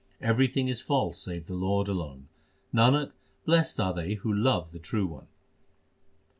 [0.19, 2.27] Everything is false save the Lord alone:
[2.73, 3.11] Nanak,
[3.45, 5.27] blest are they who love the True One.